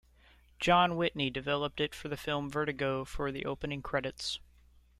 John 0.59 0.95
Whitney 0.95 1.29
developed 1.29 1.79
it 1.79 1.93
for 1.93 2.07
the 2.07 2.17
film 2.17 2.49
Vertigo 2.49 3.05
for 3.05 3.31
the 3.31 3.45
opening 3.45 3.83
credits. 3.83 4.39